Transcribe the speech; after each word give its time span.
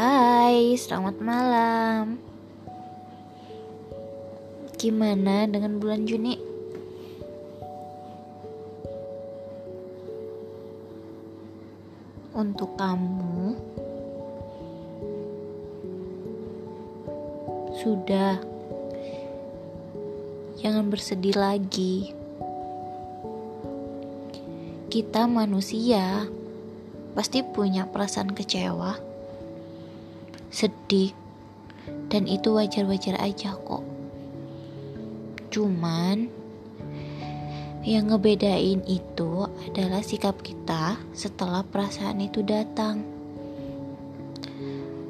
Hai, 0.00 0.80
selamat 0.80 1.20
malam. 1.20 2.16
Gimana 4.80 5.44
dengan 5.44 5.76
bulan 5.76 6.08
Juni? 6.08 6.40
Untuk 12.32 12.80
kamu, 12.80 13.60
sudah 17.84 18.40
jangan 20.64 20.88
bersedih 20.88 21.36
lagi. 21.36 22.16
Kita 24.88 25.28
manusia 25.28 26.24
pasti 27.12 27.44
punya 27.44 27.84
perasaan 27.84 28.32
kecewa 28.32 29.09
sedih, 30.50 31.14
dan 32.10 32.26
itu 32.26 32.50
wajar-wajar 32.50 33.16
aja 33.22 33.54
kok. 33.54 33.82
Cuman 35.50 36.30
yang 37.80 38.12
ngebedain 38.12 38.84
itu 38.84 39.48
adalah 39.64 40.04
sikap 40.04 40.44
kita 40.44 41.00
setelah 41.16 41.64
perasaan 41.64 42.20
itu 42.20 42.44
datang. 42.44 43.00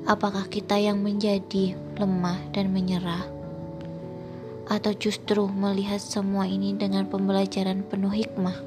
Apakah 0.07 0.47
kita 0.47 0.79
yang 0.79 1.03
menjadi 1.03 1.77
lemah 1.99 2.39
dan 2.55 2.71
menyerah, 2.71 3.27
atau 4.71 4.95
justru 4.95 5.51
melihat 5.51 5.99
semua 5.99 6.47
ini 6.47 6.73
dengan 6.79 7.11
pembelajaran 7.11 7.83
penuh 7.85 8.15
hikmah? 8.15 8.59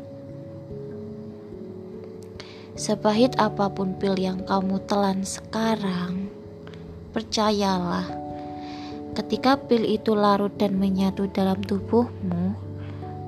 Sepahit 2.76 3.40
apa 3.40 3.72
pun 3.72 3.96
pil 3.96 4.20
yang 4.20 4.44
kamu 4.44 4.84
telan 4.84 5.24
sekarang, 5.24 6.28
Percayalah, 7.14 8.10
ketika 9.14 9.54
pil 9.70 9.86
itu 9.86 10.18
larut 10.18 10.50
dan 10.58 10.82
menyatu 10.82 11.30
dalam 11.30 11.62
tubuhmu, 11.62 12.58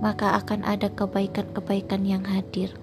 maka 0.02 0.42
akan 0.42 0.66
ada 0.66 0.90
kebaikan-kebaikan 0.90 2.02
yang 2.02 2.26
hadir. 2.26 2.74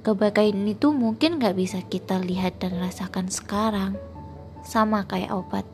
Kebaikan 0.00 0.64
itu 0.64 0.96
mungkin 0.96 1.36
gak 1.36 1.60
bisa 1.60 1.84
kita 1.84 2.24
lihat 2.24 2.56
dan 2.64 2.80
rasakan 2.80 3.28
sekarang, 3.28 4.00
sama 4.64 5.04
kayak 5.04 5.28
obat, 5.28 5.68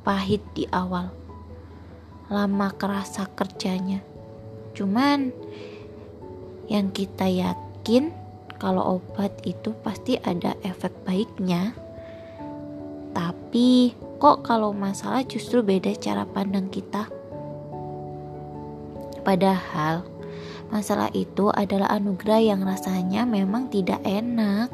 pahit 0.00 0.40
di 0.56 0.64
awal, 0.72 1.12
lama 2.32 2.72
kerasa 2.72 3.28
kerjanya. 3.36 4.00
Cuman 4.72 5.28
yang 6.72 6.88
kita 6.88 7.28
yakin 7.28 8.16
kalau 8.56 8.96
obat 8.96 9.44
itu 9.44 9.76
pasti 9.84 10.16
ada 10.24 10.56
efek 10.64 11.04
baiknya. 11.04 11.83
Tapi 13.14 13.94
kok 14.18 14.42
kalau 14.42 14.74
masalah 14.74 15.22
justru 15.22 15.62
beda 15.62 15.94
cara 15.94 16.26
pandang 16.26 16.66
kita? 16.66 17.06
Padahal 19.22 20.04
masalah 20.68 21.08
itu 21.14 21.48
adalah 21.54 21.88
anugerah 21.94 22.42
yang 22.42 22.60
rasanya 22.66 23.22
memang 23.22 23.70
tidak 23.70 24.02
enak. 24.02 24.68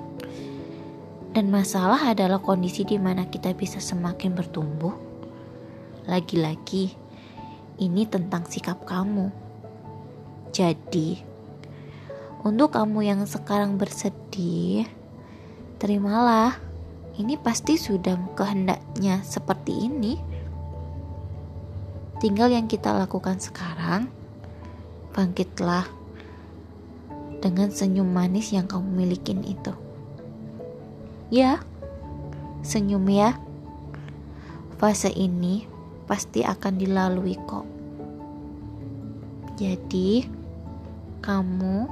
Dan 1.31 1.53
masalah 1.55 2.11
adalah 2.11 2.43
kondisi 2.43 2.83
di 2.83 2.99
mana 2.99 3.31
kita 3.31 3.55
bisa 3.55 3.79
semakin 3.79 4.35
bertumbuh. 4.35 4.91
Lagi-lagi, 6.11 6.91
ini 7.79 8.03
tentang 8.11 8.51
sikap 8.51 8.83
kamu. 8.83 9.31
Jadi, 10.51 11.23
untuk 12.43 12.75
kamu 12.75 13.07
yang 13.07 13.23
sekarang 13.31 13.79
bersedih, 13.79 14.91
terimalah 15.79 16.59
ini 17.21 17.37
pasti 17.37 17.77
sudah 17.77 18.17
kehendaknya 18.33 19.21
seperti 19.21 19.87
ini. 19.87 20.17
Tinggal 22.21 22.53
yang 22.53 22.65
kita 22.65 22.97
lakukan 22.97 23.37
sekarang, 23.41 24.09
bangkitlah 25.13 25.85
dengan 27.41 27.69
senyum 27.73 28.09
manis 28.09 28.53
yang 28.53 28.69
kamu 28.69 28.89
milikin 29.05 29.45
itu. 29.45 29.73
Ya, 31.33 31.61
senyum 32.65 33.05
ya. 33.09 33.37
Fase 34.81 35.13
ini 35.13 35.69
pasti 36.09 36.41
akan 36.41 36.81
dilalui 36.81 37.37
kok. 37.45 37.69
Jadi, 39.61 40.25
kamu, 41.21 41.85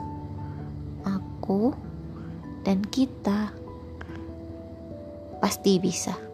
aku, 1.05 1.77
dan 2.65 2.81
kita 2.89 3.58
pasti 5.49 5.81
bisa. 5.81 6.28